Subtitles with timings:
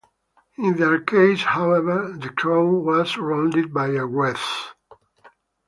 [0.57, 4.41] In their case, however, the crown was surrounded by a wreath.